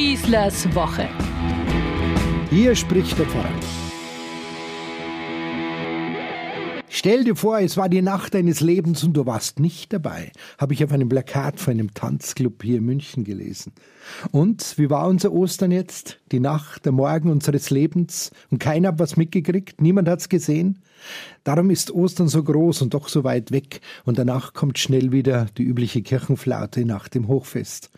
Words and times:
Schießlers 0.00 0.74
Woche. 0.74 1.06
Hier 2.48 2.74
spricht 2.74 3.18
der 3.18 3.26
Pfarrer. 3.26 3.50
Stell 6.88 7.24
dir 7.24 7.36
vor, 7.36 7.58
es 7.58 7.76
war 7.76 7.90
die 7.90 8.00
Nacht 8.00 8.32
deines 8.32 8.62
Lebens 8.62 9.04
und 9.04 9.12
du 9.12 9.26
warst 9.26 9.60
nicht 9.60 9.92
dabei. 9.92 10.32
Habe 10.56 10.72
ich 10.72 10.82
auf 10.82 10.92
einem 10.92 11.10
Plakat 11.10 11.60
von 11.60 11.74
einem 11.74 11.92
Tanzclub 11.92 12.62
hier 12.62 12.78
in 12.78 12.86
München 12.86 13.24
gelesen. 13.24 13.74
Und 14.30 14.78
wie 14.78 14.88
war 14.88 15.06
unser 15.06 15.32
Ostern 15.32 15.70
jetzt? 15.70 16.18
Die 16.32 16.40
Nacht, 16.40 16.86
der 16.86 16.92
Morgen 16.92 17.30
unseres 17.30 17.68
Lebens 17.68 18.30
und 18.48 18.58
keiner 18.58 18.88
hat 18.88 19.00
was 19.00 19.18
mitgekriegt, 19.18 19.82
niemand 19.82 20.08
hat's 20.08 20.30
gesehen. 20.30 20.78
Darum 21.44 21.68
ist 21.68 21.90
Ostern 21.90 22.28
so 22.28 22.42
groß 22.42 22.80
und 22.80 22.94
doch 22.94 23.08
so 23.08 23.22
weit 23.22 23.52
weg 23.52 23.82
und 24.06 24.18
danach 24.18 24.54
kommt 24.54 24.78
schnell 24.78 25.12
wieder 25.12 25.48
die 25.58 25.64
übliche 25.64 26.00
Kirchenflaute 26.00 26.86
nach 26.86 27.08
dem 27.08 27.28
Hochfest. 27.28 27.90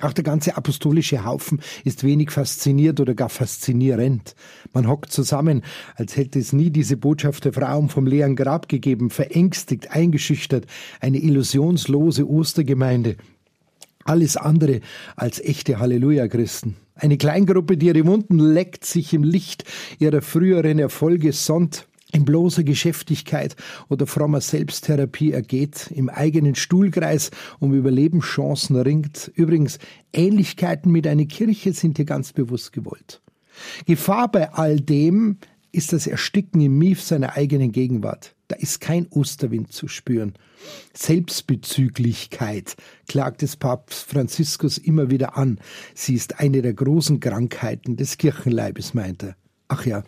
Auch 0.00 0.12
der 0.12 0.24
ganze 0.24 0.58
apostolische 0.58 1.24
Haufen 1.24 1.62
ist 1.84 2.04
wenig 2.04 2.30
fasziniert 2.30 3.00
oder 3.00 3.14
gar 3.14 3.30
faszinierend. 3.30 4.34
Man 4.74 4.88
hockt 4.88 5.10
zusammen, 5.10 5.62
als 5.94 6.18
hätte 6.18 6.38
es 6.38 6.52
nie 6.52 6.68
diese 6.70 6.98
Botschaft 6.98 7.46
der 7.46 7.54
Frauen 7.54 7.88
vom 7.88 8.06
leeren 8.06 8.36
Grab 8.36 8.68
gegeben, 8.68 9.08
verängstigt, 9.08 9.92
eingeschüchtert, 9.92 10.66
eine 11.00 11.18
illusionslose 11.18 12.28
Ostergemeinde. 12.28 13.16
Alles 14.04 14.36
andere 14.36 14.80
als 15.16 15.40
echte 15.40 15.78
Halleluja-Christen. 15.78 16.76
Eine 16.94 17.16
Kleingruppe, 17.16 17.78
die 17.78 17.86
ihre 17.86 18.06
Wunden 18.06 18.38
leckt, 18.38 18.84
sich 18.84 19.14
im 19.14 19.24
Licht 19.24 19.64
ihrer 19.98 20.20
früheren 20.20 20.78
Erfolge 20.78 21.32
sonnt 21.32 21.86
in 22.12 22.24
bloßer 22.24 22.64
Geschäftigkeit 22.64 23.56
oder 23.88 24.06
frommer 24.06 24.40
Selbsttherapie 24.40 25.32
ergeht, 25.32 25.90
im 25.94 26.08
eigenen 26.08 26.54
Stuhlkreis 26.54 27.30
um 27.58 27.74
Überlebenschancen 27.74 28.76
ringt. 28.76 29.30
Übrigens, 29.34 29.78
Ähnlichkeiten 30.12 30.92
mit 30.92 31.06
einer 31.06 31.26
Kirche 31.26 31.72
sind 31.72 31.96
hier 31.96 32.06
ganz 32.06 32.32
bewusst 32.32 32.72
gewollt. 32.72 33.22
Gefahr 33.86 34.30
bei 34.30 34.52
all 34.52 34.80
dem 34.80 35.38
ist 35.72 35.92
das 35.92 36.06
Ersticken 36.06 36.60
im 36.60 36.78
Mief 36.78 37.02
seiner 37.02 37.36
eigenen 37.36 37.72
Gegenwart. 37.72 38.34
Da 38.48 38.56
ist 38.56 38.80
kein 38.80 39.06
Osterwind 39.08 39.72
zu 39.72 39.88
spüren. 39.88 40.34
Selbstbezüglichkeit 40.94 42.76
klagt 43.08 43.42
des 43.42 43.56
Papst 43.56 44.08
Franziskus 44.08 44.78
immer 44.78 45.10
wieder 45.10 45.36
an. 45.36 45.58
Sie 45.94 46.14
ist 46.14 46.40
eine 46.40 46.62
der 46.62 46.72
großen 46.72 47.20
Krankheiten 47.20 47.96
des 47.96 48.16
Kirchenleibes, 48.16 48.94
meint 48.94 49.22
er. 49.24 49.36
Ach 49.68 49.84
ja, 49.84 50.04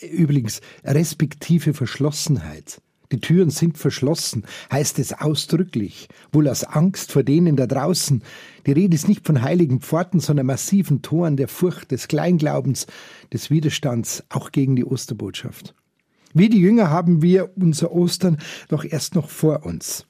übrigens, 0.00 0.60
respektive 0.84 1.74
Verschlossenheit. 1.74 2.80
Die 3.10 3.20
Türen 3.20 3.48
sind 3.48 3.78
verschlossen, 3.78 4.44
heißt 4.70 4.98
es 4.98 5.14
ausdrücklich, 5.14 6.08
wohl 6.30 6.46
aus 6.46 6.64
Angst 6.64 7.12
vor 7.12 7.22
denen 7.22 7.56
da 7.56 7.66
draußen. 7.66 8.22
Die 8.66 8.72
Rede 8.72 8.94
ist 8.94 9.08
nicht 9.08 9.26
von 9.26 9.40
heiligen 9.40 9.80
Pforten, 9.80 10.20
sondern 10.20 10.46
massiven 10.46 11.00
Toren 11.00 11.38
der 11.38 11.48
Furcht, 11.48 11.90
des 11.90 12.08
Kleinglaubens, 12.08 12.86
des 13.32 13.50
Widerstands, 13.50 14.24
auch 14.28 14.52
gegen 14.52 14.76
die 14.76 14.84
Osterbotschaft. 14.84 15.74
Wie 16.34 16.50
die 16.50 16.60
Jünger 16.60 16.90
haben 16.90 17.22
wir 17.22 17.56
unser 17.56 17.92
Ostern 17.92 18.36
doch 18.68 18.84
erst 18.84 19.14
noch 19.14 19.30
vor 19.30 19.64
uns. 19.64 20.04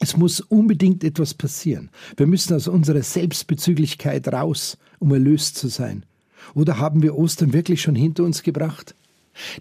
Es 0.00 0.16
muss 0.16 0.40
unbedingt 0.40 1.02
etwas 1.02 1.32
passieren. 1.32 1.90
Wir 2.16 2.26
müssen 2.26 2.54
aus 2.54 2.68
unserer 2.68 3.02
Selbstbezüglichkeit 3.02 4.28
raus, 4.28 4.76
um 4.98 5.12
erlöst 5.12 5.56
zu 5.56 5.68
sein. 5.68 6.04
Oder 6.54 6.78
haben 6.78 7.02
wir 7.02 7.16
Ostern 7.16 7.52
wirklich 7.52 7.80
schon 7.82 7.94
hinter 7.94 8.24
uns 8.24 8.42
gebracht? 8.42 8.94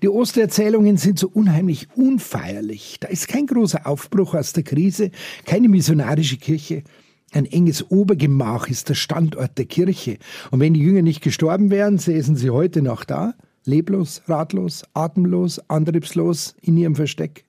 Die 0.02 0.09
Ostererzählungen 0.09 0.97
sind 0.97 1.20
so 1.20 1.30
unheimlich 1.30 1.88
unfeierlich. 1.95 2.97
Da 3.00 3.08
ist 3.08 3.28
kein 3.28 3.47
großer 3.47 3.88
Aufbruch 3.88 4.34
aus 4.36 4.53
der 4.53 4.64
Krise, 4.64 5.11
keine 5.45 5.69
missionarische 5.69 6.38
Kirche. 6.38 6.84
Ein 7.31 7.45
enges 7.45 7.92
Obergemach 7.92 8.69
ist 8.69 8.89
der 8.89 8.95
Standort 8.95 9.58
der 9.58 9.66
Kirche. 9.66 10.17
Und 10.52 10.59
wenn 10.59 10.73
die 10.73 10.81
Jünger 10.81 11.02
nicht 11.02 11.22
gestorben 11.22 11.69
wären, 11.69 11.97
säßen 11.97 12.36
sie 12.36 12.50
heute 12.50 12.81
noch 12.81 13.03
da, 13.03 13.34
leblos, 13.66 14.22
ratlos, 14.28 14.84
atemlos, 14.94 15.59
antriebslos 15.67 16.56
in 16.62 16.78
ihrem 16.78 16.96
Versteck. 16.96 17.47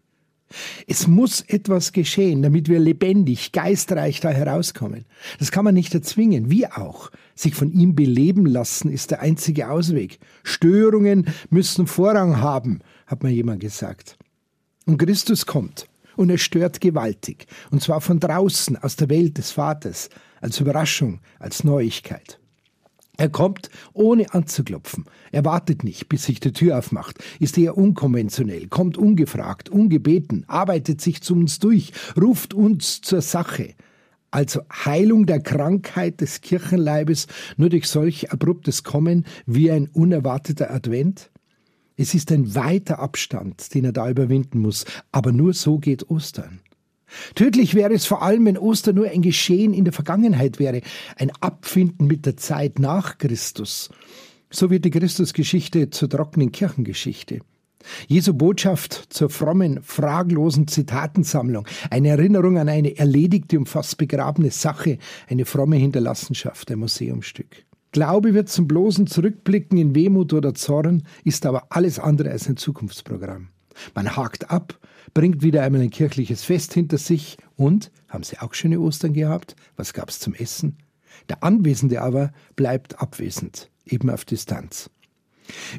Es 0.86 1.06
muss 1.06 1.42
etwas 1.42 1.92
geschehen, 1.92 2.42
damit 2.42 2.68
wir 2.68 2.78
lebendig, 2.78 3.52
geistreich 3.52 4.20
da 4.20 4.30
herauskommen. 4.30 5.04
Das 5.38 5.52
kann 5.52 5.64
man 5.64 5.74
nicht 5.74 5.94
erzwingen, 5.94 6.50
wie 6.50 6.66
auch. 6.66 7.10
Sich 7.34 7.54
von 7.54 7.70
ihm 7.70 7.94
beleben 7.94 8.46
lassen 8.46 8.90
ist 8.90 9.10
der 9.10 9.20
einzige 9.20 9.70
Ausweg. 9.70 10.18
Störungen 10.42 11.26
müssen 11.50 11.86
Vorrang 11.86 12.40
haben, 12.40 12.80
hat 13.06 13.22
mir 13.22 13.30
jemand 13.30 13.60
gesagt. 13.60 14.16
Und 14.86 14.98
Christus 14.98 15.44
kommt 15.46 15.86
und 16.16 16.30
er 16.30 16.38
stört 16.38 16.80
gewaltig, 16.80 17.46
und 17.70 17.82
zwar 17.82 18.00
von 18.00 18.18
draußen, 18.18 18.76
aus 18.76 18.96
der 18.96 19.08
Welt 19.08 19.38
des 19.38 19.52
Vaters, 19.52 20.08
als 20.40 20.58
Überraschung, 20.60 21.20
als 21.38 21.62
Neuigkeit. 21.62 22.40
Er 23.18 23.28
kommt, 23.28 23.68
ohne 23.94 24.32
anzuklopfen. 24.32 25.04
Er 25.32 25.44
wartet 25.44 25.82
nicht, 25.82 26.08
bis 26.08 26.24
sich 26.24 26.38
die 26.38 26.52
Tür 26.52 26.78
aufmacht, 26.78 27.18
ist 27.40 27.58
eher 27.58 27.76
unkonventionell, 27.76 28.68
kommt 28.68 28.96
ungefragt, 28.96 29.68
ungebeten, 29.68 30.44
arbeitet 30.46 31.00
sich 31.00 31.20
zu 31.20 31.34
uns 31.34 31.58
durch, 31.58 31.92
ruft 32.16 32.54
uns 32.54 33.00
zur 33.00 33.20
Sache. 33.20 33.74
Also 34.30 34.60
Heilung 34.70 35.26
der 35.26 35.40
Krankheit 35.40 36.20
des 36.20 36.42
Kirchenleibes 36.42 37.26
nur 37.56 37.70
durch 37.70 37.88
solch 37.88 38.30
abruptes 38.30 38.84
Kommen 38.84 39.26
wie 39.46 39.72
ein 39.72 39.88
unerwarteter 39.88 40.70
Advent? 40.70 41.30
Es 41.96 42.14
ist 42.14 42.30
ein 42.30 42.54
weiter 42.54 43.00
Abstand, 43.00 43.74
den 43.74 43.86
er 43.86 43.92
da 43.92 44.08
überwinden 44.08 44.60
muss, 44.60 44.84
aber 45.10 45.32
nur 45.32 45.54
so 45.54 45.78
geht 45.78 46.08
Ostern. 46.08 46.60
Tödlich 47.34 47.74
wäre 47.74 47.94
es 47.94 48.06
vor 48.06 48.22
allem, 48.22 48.46
wenn 48.46 48.58
Ostern 48.58 48.96
nur 48.96 49.08
ein 49.08 49.22
Geschehen 49.22 49.74
in 49.74 49.84
der 49.84 49.92
Vergangenheit 49.92 50.58
wäre, 50.58 50.82
ein 51.16 51.30
Abfinden 51.40 52.06
mit 52.06 52.26
der 52.26 52.36
Zeit 52.36 52.78
nach 52.78 53.18
Christus. 53.18 53.90
So 54.50 54.70
wird 54.70 54.84
die 54.84 54.90
Christusgeschichte 54.90 55.90
zur 55.90 56.08
trockenen 56.08 56.52
Kirchengeschichte. 56.52 57.40
Jesu 58.06 58.34
Botschaft 58.34 59.06
zur 59.10 59.30
frommen, 59.30 59.82
fraglosen 59.82 60.68
Zitatensammlung, 60.68 61.66
eine 61.90 62.08
Erinnerung 62.08 62.58
an 62.58 62.68
eine 62.68 62.96
erledigte 62.96 63.58
und 63.58 63.68
fast 63.68 63.98
begrabene 63.98 64.50
Sache, 64.50 64.98
eine 65.28 65.44
fromme 65.44 65.76
Hinterlassenschaft, 65.76 66.70
ein 66.70 66.80
Museumstück. 66.80 67.64
Glaube 67.92 68.34
wird 68.34 68.48
zum 68.48 68.68
bloßen 68.68 69.06
Zurückblicken 69.06 69.78
in 69.78 69.94
Wehmut 69.94 70.32
oder 70.34 70.54
Zorn, 70.54 71.04
ist 71.24 71.46
aber 71.46 71.66
alles 71.70 71.98
andere 71.98 72.30
als 72.30 72.48
ein 72.48 72.56
Zukunftsprogramm. 72.56 73.48
Man 73.94 74.16
hakt 74.16 74.50
ab, 74.50 74.78
bringt 75.14 75.42
wieder 75.42 75.62
einmal 75.62 75.82
ein 75.82 75.90
kirchliches 75.90 76.44
Fest 76.44 76.74
hinter 76.74 76.98
sich 76.98 77.36
und, 77.56 77.90
haben 78.08 78.24
Sie 78.24 78.38
auch 78.38 78.54
schöne 78.54 78.80
Ostern 78.80 79.12
gehabt? 79.12 79.56
Was 79.76 79.92
gab's 79.92 80.18
zum 80.18 80.34
Essen? 80.34 80.78
Der 81.28 81.42
Anwesende 81.42 82.02
aber 82.02 82.32
bleibt 82.56 83.00
abwesend, 83.00 83.70
eben 83.86 84.10
auf 84.10 84.24
Distanz. 84.24 84.90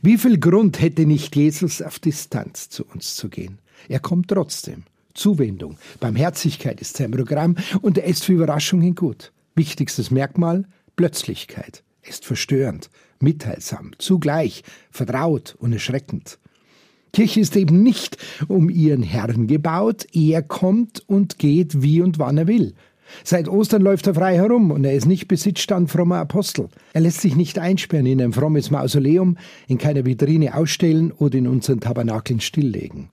Wie 0.01 0.17
viel 0.17 0.39
Grund 0.39 0.81
hätte 0.81 1.05
nicht 1.05 1.35
Jesus 1.35 1.81
auf 1.81 1.99
Distanz 1.99 2.69
zu 2.69 2.85
uns 2.85 3.15
zu 3.15 3.29
gehen? 3.29 3.59
Er 3.87 3.99
kommt 3.99 4.29
trotzdem. 4.29 4.83
Zuwendung, 5.13 5.77
Barmherzigkeit 5.99 6.79
ist 6.81 6.97
sein 6.97 7.11
Programm 7.11 7.55
und 7.81 7.97
er 7.97 8.05
ist 8.05 8.25
für 8.25 8.33
Überraschungen 8.33 8.95
gut. 8.95 9.31
Wichtigstes 9.55 10.11
Merkmal 10.11 10.65
Plötzlichkeit. 10.95 11.83
Er 12.01 12.09
ist 12.09 12.25
verstörend, 12.25 12.89
mitteilsam, 13.19 13.91
zugleich 13.97 14.63
vertraut 14.91 15.55
und 15.59 15.73
erschreckend. 15.73 16.39
Kirche 17.13 17.39
ist 17.39 17.55
eben 17.55 17.81
nicht 17.83 18.17
um 18.47 18.69
ihren 18.69 19.03
Herrn 19.03 19.47
gebaut, 19.47 20.07
er 20.13 20.41
kommt 20.41 21.03
und 21.07 21.39
geht 21.39 21.81
wie 21.81 22.01
und 22.01 22.19
wann 22.19 22.37
er 22.37 22.47
will. 22.47 22.73
Seit 23.23 23.47
Ostern 23.47 23.81
läuft 23.81 24.07
er 24.07 24.13
frei 24.13 24.35
herum 24.35 24.71
und 24.71 24.83
er 24.83 24.93
ist 24.93 25.07
nicht 25.07 25.27
Besitzstand 25.27 25.89
frommer 25.89 26.17
Apostel. 26.17 26.69
Er 26.93 27.01
lässt 27.01 27.21
sich 27.21 27.35
nicht 27.35 27.57
einsperren 27.57 28.05
in 28.05 28.21
ein 28.21 28.33
frommes 28.33 28.71
Mausoleum, 28.71 29.37
in 29.67 29.77
keiner 29.77 30.05
Vitrine 30.05 30.55
ausstellen 30.55 31.11
oder 31.11 31.37
in 31.37 31.47
unseren 31.47 31.79
Tabernakeln 31.79 32.39
stilllegen. 32.39 33.09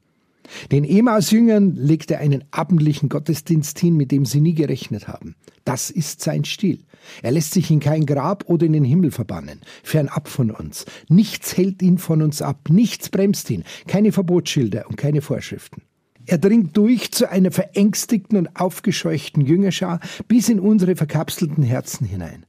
Den 0.71 0.85
Emaus-Jüngern 0.85 1.75
legt 1.75 2.11
er 2.11 2.21
einen 2.21 2.45
abendlichen 2.51 3.09
Gottesdienst 3.09 3.79
hin, 3.79 3.97
mit 3.97 4.13
dem 4.13 4.25
sie 4.25 4.41
nie 4.41 4.55
gerechnet 4.55 5.09
haben. 5.09 5.35
Das 5.65 5.91
ist 5.91 6.21
sein 6.21 6.45
Stil. 6.45 6.85
Er 7.23 7.33
lässt 7.33 7.53
sich 7.53 7.71
in 7.71 7.81
kein 7.81 8.07
Grab 8.07 8.45
oder 8.49 8.67
in 8.67 8.73
den 8.73 8.85
Himmel 8.85 9.11
verbannen, 9.11 9.61
fernab 9.83 10.29
von 10.29 10.51
uns. 10.51 10.87
Nichts 11.09 11.57
hält 11.57 11.83
ihn 11.83 11.99
von 11.99 12.23
uns 12.23 12.43
ab, 12.43 12.69
nichts 12.69 13.09
bremst 13.09 13.51
ihn, 13.51 13.65
keine 13.87 14.13
Verbotsschilder 14.13 14.87
und 14.89 14.97
keine 14.97 15.23
Vorschriften. 15.23 15.83
Er 16.27 16.39
dringt 16.39 16.77
durch 16.77 17.13
zu 17.13 17.31
einer 17.31 17.53
verängstigten 17.53 18.37
und 18.37 18.57
aufgescheuchten 18.57 19.47
Jüngerschar 19.47 20.01
bis 20.27 20.49
in 20.49 20.59
unsere 20.59 20.97
verkapselten 20.97 21.63
Herzen 21.63 22.07
hinein. 22.07 22.47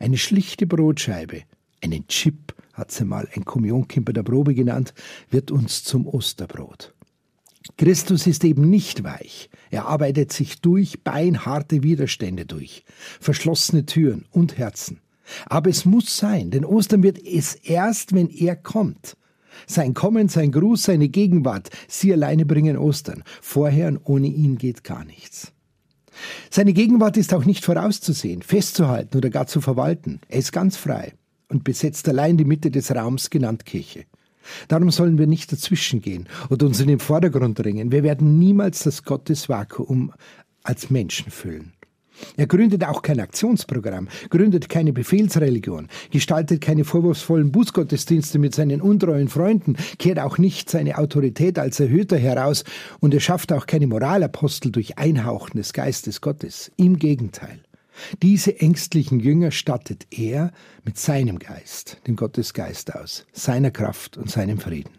Eine 0.00 0.18
schlichte 0.18 0.66
Brotscheibe, 0.66 1.42
einen 1.82 2.08
Chip, 2.08 2.54
hat 2.74 2.90
sie 2.90 3.04
mal 3.04 3.28
ein 3.34 3.44
Kommunionkimper 3.44 4.12
der 4.12 4.22
Probe 4.22 4.54
genannt, 4.54 4.94
wird 5.30 5.50
uns 5.50 5.84
zum 5.84 6.06
Osterbrot. 6.06 6.94
Christus 7.76 8.26
ist 8.26 8.44
eben 8.44 8.70
nicht 8.70 9.04
weich. 9.04 9.50
Er 9.70 9.86
arbeitet 9.86 10.32
sich 10.32 10.60
durch 10.60 11.02
beinharte 11.04 11.82
Widerstände 11.82 12.46
durch, 12.46 12.84
verschlossene 13.20 13.86
Türen 13.86 14.26
und 14.30 14.58
Herzen. 14.58 15.00
Aber 15.46 15.70
es 15.70 15.84
muss 15.84 16.16
sein, 16.16 16.50
denn 16.50 16.64
Ostern 16.64 17.02
wird 17.02 17.18
es 17.24 17.54
erst, 17.54 18.14
wenn 18.14 18.28
er 18.28 18.56
kommt. 18.56 19.16
Sein 19.66 19.94
Kommen, 19.94 20.28
sein 20.28 20.52
Gruß, 20.52 20.84
seine 20.84 21.08
Gegenwart, 21.08 21.70
sie 21.86 22.12
alleine 22.12 22.46
bringen 22.46 22.76
Ostern. 22.76 23.22
Vorher 23.40 23.88
und 23.88 24.00
ohne 24.04 24.28
ihn 24.28 24.58
geht 24.58 24.84
gar 24.84 25.04
nichts. 25.04 25.52
Seine 26.50 26.72
Gegenwart 26.72 27.16
ist 27.16 27.32
auch 27.34 27.44
nicht 27.44 27.64
vorauszusehen, 27.64 28.42
festzuhalten 28.42 29.16
oder 29.16 29.30
gar 29.30 29.46
zu 29.46 29.60
verwalten. 29.60 30.20
Er 30.28 30.38
ist 30.38 30.52
ganz 30.52 30.76
frei 30.76 31.14
und 31.48 31.64
besetzt 31.64 32.08
allein 32.08 32.36
die 32.36 32.44
Mitte 32.44 32.70
des 32.70 32.94
Raums, 32.94 33.30
genannt 33.30 33.64
Kirche. 33.64 34.04
Darum 34.68 34.90
sollen 34.90 35.18
wir 35.18 35.26
nicht 35.26 35.52
dazwischengehen 35.52 36.28
oder 36.48 36.66
uns 36.66 36.80
in 36.80 36.88
den 36.88 37.00
Vordergrund 37.00 37.58
drängen. 37.58 37.92
Wir 37.92 38.02
werden 38.02 38.38
niemals 38.38 38.82
das 38.82 39.04
Gottesvakuum 39.04 40.12
als 40.62 40.90
Menschen 40.90 41.30
füllen. 41.30 41.72
Er 42.36 42.46
gründet 42.46 42.84
auch 42.84 43.02
kein 43.02 43.20
Aktionsprogramm, 43.20 44.08
gründet 44.28 44.68
keine 44.68 44.92
Befehlsreligion, 44.92 45.88
gestaltet 46.10 46.60
keine 46.60 46.84
vorwurfsvollen 46.84 47.52
Bußgottesdienste 47.52 48.38
mit 48.38 48.54
seinen 48.54 48.80
untreuen 48.80 49.28
Freunden, 49.28 49.76
kehrt 49.98 50.18
auch 50.18 50.38
nicht 50.38 50.70
seine 50.70 50.98
Autorität 50.98 51.58
als 51.58 51.80
Erhöhter 51.80 52.18
heraus 52.18 52.64
und 53.00 53.14
er 53.14 53.20
schafft 53.20 53.52
auch 53.52 53.66
keine 53.66 53.86
Moralapostel 53.86 54.70
durch 54.70 54.98
Einhauchen 54.98 55.56
des 55.56 55.72
Geistes 55.72 56.20
Gottes. 56.20 56.70
Im 56.76 56.98
Gegenteil. 56.98 57.60
Diese 58.22 58.60
ängstlichen 58.60 59.20
Jünger 59.20 59.50
stattet 59.50 60.06
er 60.10 60.52
mit 60.84 60.98
seinem 60.98 61.38
Geist, 61.38 61.98
dem 62.06 62.16
Gottesgeist 62.16 62.94
aus, 62.94 63.26
seiner 63.32 63.70
Kraft 63.70 64.16
und 64.16 64.30
seinem 64.30 64.58
Frieden. 64.58 64.90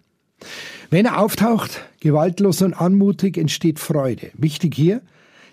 Wenn 0.90 1.06
er 1.06 1.20
auftaucht, 1.20 1.82
gewaltlos 2.00 2.62
und 2.62 2.74
anmutig, 2.74 3.38
entsteht 3.38 3.80
Freude. 3.80 4.32
Wichtig 4.34 4.76
hier, 4.76 5.02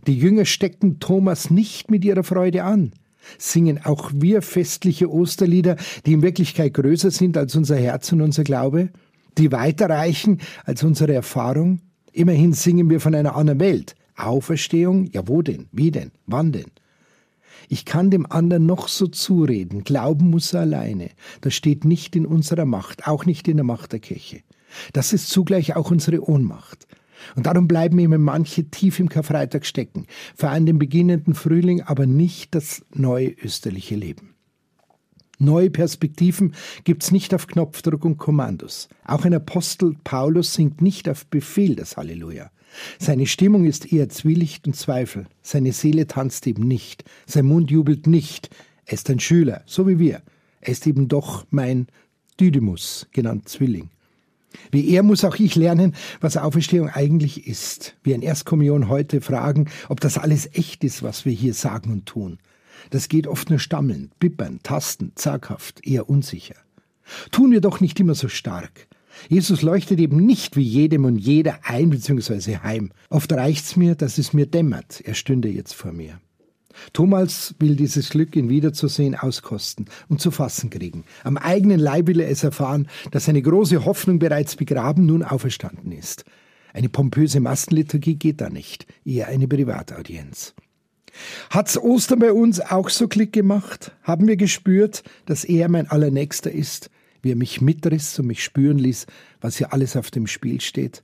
die 0.06 0.18
Jünger 0.18 0.44
stecken 0.44 1.00
Thomas 1.00 1.50
nicht 1.50 1.90
mit 1.90 2.04
ihrer 2.04 2.24
Freude 2.24 2.64
an. 2.64 2.92
Singen 3.36 3.84
auch 3.84 4.10
wir 4.14 4.40
festliche 4.40 5.10
Osterlieder, 5.10 5.76
die 6.06 6.14
in 6.14 6.22
Wirklichkeit 6.22 6.74
größer 6.74 7.10
sind 7.10 7.36
als 7.36 7.54
unser 7.54 7.76
Herz 7.76 8.10
und 8.12 8.22
unser 8.22 8.44
Glaube, 8.44 8.90
die 9.36 9.52
weiter 9.52 9.90
reichen 9.90 10.40
als 10.64 10.82
unsere 10.82 11.14
Erfahrung? 11.14 11.80
Immerhin 12.12 12.52
singen 12.52 12.88
wir 12.90 13.00
von 13.00 13.14
einer 13.14 13.36
anderen 13.36 13.60
Welt. 13.60 13.94
Auferstehung? 14.16 15.08
Ja, 15.12 15.28
wo 15.28 15.42
denn? 15.42 15.68
Wie 15.70 15.90
denn? 15.90 16.10
Wann 16.26 16.52
denn? 16.52 16.70
Ich 17.68 17.84
kann 17.84 18.10
dem 18.10 18.30
anderen 18.30 18.66
noch 18.66 18.88
so 18.88 19.06
zureden, 19.06 19.84
glauben 19.84 20.30
muss 20.30 20.52
er 20.52 20.60
alleine. 20.60 21.10
Das 21.40 21.54
steht 21.54 21.84
nicht 21.84 22.16
in 22.16 22.26
unserer 22.26 22.64
Macht, 22.64 23.06
auch 23.06 23.26
nicht 23.26 23.48
in 23.48 23.56
der 23.56 23.64
Macht 23.64 23.92
der 23.92 24.00
Kirche. 24.00 24.40
Das 24.92 25.12
ist 25.12 25.28
zugleich 25.28 25.76
auch 25.76 25.90
unsere 25.90 26.28
Ohnmacht. 26.28 26.86
Und 27.34 27.46
darum 27.46 27.66
bleiben 27.66 27.98
eben 27.98 28.22
manche 28.22 28.70
tief 28.70 29.00
im 29.00 29.08
Karfreitag 29.08 29.66
stecken, 29.66 30.06
feiern 30.36 30.66
den 30.66 30.78
beginnenden 30.78 31.34
Frühling, 31.34 31.82
aber 31.82 32.06
nicht 32.06 32.54
das 32.54 32.84
neue 32.94 33.30
österliche 33.30 33.96
Leben. 33.96 34.34
Neue 35.38 35.70
Perspektiven 35.70 36.54
gibt's 36.82 37.12
nicht 37.12 37.32
auf 37.32 37.46
Knopfdruck 37.46 38.04
und 38.04 38.18
Kommandos. 38.18 38.88
Auch 39.04 39.24
ein 39.24 39.34
Apostel 39.34 39.94
Paulus 40.02 40.54
singt 40.54 40.82
nicht 40.82 41.08
auf 41.08 41.26
Befehl 41.26 41.76
das 41.76 41.96
Halleluja. 41.96 42.50
Seine 42.98 43.26
Stimmung 43.26 43.64
ist 43.64 43.92
eher 43.92 44.08
Zwielicht 44.08 44.66
und 44.66 44.74
Zweifel. 44.74 45.26
Seine 45.42 45.72
Seele 45.72 46.06
tanzt 46.06 46.46
eben 46.46 46.66
nicht. 46.66 47.04
Sein 47.26 47.46
Mund 47.46 47.70
jubelt 47.70 48.06
nicht. 48.06 48.50
Er 48.84 48.94
ist 48.94 49.08
ein 49.10 49.20
Schüler, 49.20 49.62
so 49.64 49.86
wie 49.86 49.98
wir. 49.98 50.22
Er 50.60 50.72
ist 50.72 50.86
eben 50.86 51.08
doch 51.08 51.46
mein 51.50 51.86
Didymus, 52.40 53.06
genannt 53.12 53.48
Zwilling. 53.48 53.90
Wie 54.72 54.90
er 54.90 55.02
muss 55.02 55.24
auch 55.24 55.36
ich 55.36 55.54
lernen, 55.54 55.94
was 56.20 56.36
Auferstehung 56.36 56.88
eigentlich 56.88 57.46
ist. 57.46 57.96
Wir 58.02 58.14
in 58.14 58.22
Erstkommunion 58.22 58.88
heute 58.88 59.20
fragen, 59.20 59.68
ob 59.88 60.00
das 60.00 60.18
alles 60.18 60.48
echt 60.54 60.84
ist, 60.84 61.02
was 61.02 61.24
wir 61.24 61.32
hier 61.32 61.54
sagen 61.54 61.92
und 61.92 62.06
tun. 62.06 62.38
Das 62.90 63.08
geht 63.08 63.26
oft 63.26 63.50
nur 63.50 63.58
stammelnd, 63.58 64.18
bippern, 64.18 64.60
tasten, 64.62 65.12
zaghaft, 65.14 65.86
eher 65.86 66.08
unsicher. 66.08 66.56
Tun 67.30 67.52
wir 67.52 67.60
doch 67.60 67.80
nicht 67.80 67.98
immer 68.00 68.14
so 68.14 68.28
stark. 68.28 68.88
Jesus 69.28 69.62
leuchtet 69.62 69.98
eben 69.98 70.24
nicht 70.24 70.56
wie 70.56 70.62
jedem 70.62 71.04
und 71.04 71.16
jeder 71.16 71.58
ein 71.64 71.90
bzw. 71.90 72.58
heim. 72.58 72.90
Oft 73.10 73.32
reicht's 73.32 73.76
mir, 73.76 73.94
dass 73.94 74.18
es 74.18 74.32
mir 74.32 74.46
dämmert, 74.46 75.00
er 75.04 75.14
stünde 75.14 75.48
jetzt 75.48 75.74
vor 75.74 75.92
mir. 75.92 76.20
Thomas 76.92 77.54
will 77.58 77.74
dieses 77.74 78.10
Glück, 78.10 78.36
ihn 78.36 78.48
wiederzusehen, 78.48 79.16
auskosten 79.16 79.86
und 80.08 80.20
zu 80.20 80.30
fassen 80.30 80.70
kriegen. 80.70 81.04
Am 81.24 81.36
eigenen 81.36 81.80
Leib 81.80 82.06
will 82.06 82.20
er 82.20 82.30
es 82.30 82.44
erfahren, 82.44 82.88
dass 83.10 83.24
seine 83.24 83.42
große 83.42 83.84
Hoffnung 83.84 84.20
bereits 84.20 84.54
begraben 84.54 85.06
nun 85.06 85.24
auferstanden 85.24 85.90
ist. 85.90 86.24
Eine 86.72 86.88
pompöse 86.88 87.40
Massenliturgie 87.40 88.14
geht 88.14 88.40
da 88.40 88.50
nicht, 88.50 88.86
eher 89.04 89.28
eine 89.28 89.48
Privataudienz. 89.48 90.54
Hat's 91.50 91.78
Ostern 91.78 92.18
bei 92.18 92.32
uns 92.32 92.60
auch 92.60 92.88
so 92.88 93.08
Klick 93.08 93.32
gemacht? 93.32 93.92
Haben 94.02 94.26
wir 94.26 94.36
gespürt, 94.36 95.02
dass 95.26 95.44
er 95.44 95.68
mein 95.68 95.88
Allernächster 95.88 96.50
ist? 96.50 96.90
wie 97.22 97.32
er 97.32 97.36
mich 97.36 97.60
mitriss 97.60 98.18
und 98.18 98.26
mich 98.26 98.42
spüren 98.42 98.78
ließ, 98.78 99.06
was 99.40 99.56
hier 99.58 99.72
alles 99.72 99.96
auf 99.96 100.10
dem 100.10 100.26
Spiel 100.26 100.60
steht. 100.60 101.02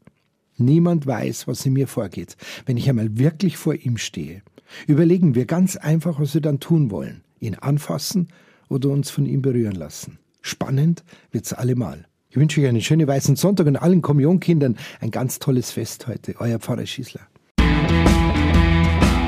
Niemand 0.57 1.07
weiß, 1.07 1.49
was 1.49 1.67
in 1.67 1.73
mir 1.73 1.89
vorgeht, 1.89 2.37
wenn 2.67 2.77
ich 2.77 2.89
einmal 2.89 3.19
wirklich 3.19 3.57
vor 3.57 3.75
ihm 3.75 3.97
stehe. 3.97 4.43
Überlegen 4.87 5.35
wir 5.35 5.47
ganz 5.47 5.77
einfach, 5.77 6.21
was 6.21 6.35
wir 6.35 6.41
dann 6.41 6.61
tun 6.61 6.91
wollen. 6.91 7.23
Ihn 7.41 7.57
anfassen 7.57 8.29
oder 8.69 8.89
uns 8.91 9.11
von 9.11 9.27
ihm 9.27 9.43
berühren 9.43 9.75
lassen. 9.75 10.19
Spannend 10.41 11.05
wird's 11.33 11.53
allemal. 11.53 12.07
Ich 12.31 12.37
wünsche 12.37 12.61
euch 12.61 12.69
einen 12.69 12.81
schönen 12.81 13.07
weißen 13.07 13.37
Sonntag 13.37 13.67
und 13.67 13.77
allen 13.77 14.03
Kommunionkindern 14.03 14.77
ein 15.01 15.11
ganz 15.11 15.39
tolles 15.39 15.71
Fest 15.71 16.07
heute. 16.07 16.35
Euer 16.39 16.59
Pfarrer 16.59 16.87
Schießler. 16.87 17.21